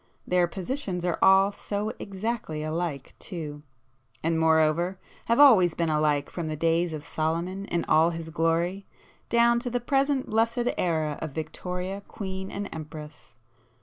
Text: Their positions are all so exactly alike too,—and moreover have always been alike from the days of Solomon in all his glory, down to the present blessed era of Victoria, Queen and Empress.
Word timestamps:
Their 0.25 0.47
positions 0.47 1.05
are 1.05 1.19
all 1.21 1.51
so 1.51 1.93
exactly 1.99 2.63
alike 2.63 3.13
too,—and 3.19 4.39
moreover 4.39 4.97
have 5.25 5.39
always 5.39 5.75
been 5.75 5.91
alike 5.91 6.27
from 6.31 6.47
the 6.47 6.55
days 6.55 6.91
of 6.91 7.03
Solomon 7.03 7.65
in 7.65 7.85
all 7.85 8.09
his 8.09 8.29
glory, 8.31 8.87
down 9.29 9.59
to 9.59 9.69
the 9.69 9.79
present 9.79 10.27
blessed 10.27 10.69
era 10.75 11.19
of 11.21 11.33
Victoria, 11.33 12.01
Queen 12.07 12.49
and 12.49 12.67
Empress. 12.73 13.35